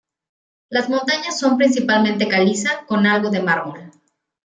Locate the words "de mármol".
3.29-3.91